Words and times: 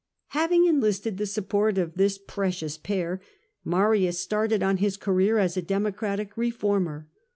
Having 0.29 0.65
enlisted 0.65 1.19
the 1.19 1.27
support 1.27 1.77
of 1.77 1.93
this 1.93 2.17
precious 2.17 2.75
pair, 2.75 3.21
Marius 3.63 4.17
started 4.17 4.63
on 4.63 4.77
his 4.77 4.97
career 4.97 5.37
as 5.37 5.55
a 5.57 5.61
Democratic 5.61 6.35
reformer. 6.35 7.07